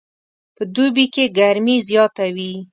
په 0.55 0.63
دوبي 0.75 1.05
کې 1.13 1.25
ګرمي 1.37 1.77
زیاته 1.87 2.25
وي 2.35 2.53